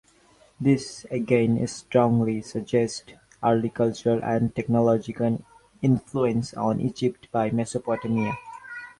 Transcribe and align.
This 0.59 1.05
again 1.11 1.67
strongly 1.67 2.41
suggests 2.41 3.03
early 3.43 3.69
cultural 3.69 4.19
and 4.23 4.51
technological 4.55 5.43
influence 5.83 6.55
on 6.55 6.81
Egypt 6.81 7.27
by 7.31 7.51
Mesopotamia. 7.51 8.33